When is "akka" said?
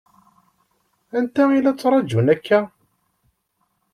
2.33-2.59